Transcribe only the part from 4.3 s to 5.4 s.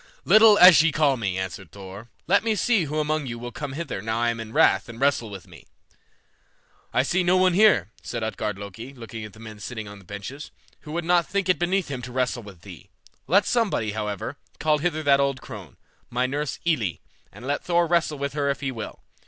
am in wrath and wrestle